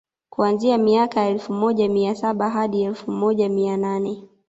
kuanzia 0.29 0.77
miaka 0.77 1.19
ya 1.19 1.27
elfu 1.29 1.53
moja 1.53 1.89
mia 1.89 2.15
saba 2.15 2.49
hadi 2.49 2.83
elfu 2.83 3.11
moja 3.11 3.49
mia 3.49 3.77
nane 3.77 4.23